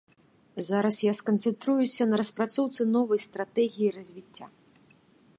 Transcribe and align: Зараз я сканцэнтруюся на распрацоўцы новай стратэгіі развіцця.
Зараз 0.67 0.95
я 1.07 1.11
сканцэнтруюся 1.17 2.07
на 2.11 2.19
распрацоўцы 2.21 2.81
новай 2.95 3.19
стратэгіі 3.27 3.89
развіцця. 3.99 4.45